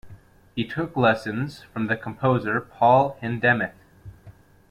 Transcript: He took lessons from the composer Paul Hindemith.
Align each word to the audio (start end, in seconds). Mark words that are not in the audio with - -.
He 0.55 0.67
took 0.67 0.97
lessons 0.97 1.61
from 1.61 1.85
the 1.85 1.95
composer 1.95 2.59
Paul 2.59 3.19
Hindemith. 3.21 3.73